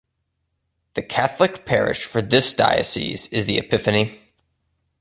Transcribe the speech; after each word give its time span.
The 0.95 1.03
cathedral 1.03 1.59
parish 1.59 2.05
for 2.05 2.23
this 2.23 2.55
diocese 2.55 3.27
is 3.27 3.45
the 3.45 3.59
Epiphany. 3.59 4.19